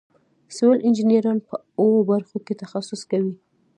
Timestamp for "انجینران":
0.87-1.37